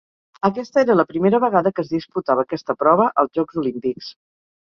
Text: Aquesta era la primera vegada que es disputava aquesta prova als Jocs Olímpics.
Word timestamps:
Aquesta 0.47 0.79
era 0.83 0.95
la 0.99 1.05
primera 1.09 1.39
vegada 1.43 1.71
que 1.79 1.83
es 1.85 1.91
disputava 1.91 2.45
aquesta 2.49 2.77
prova 2.79 3.07
als 3.25 3.39
Jocs 3.41 3.59
Olímpics. 3.63 4.09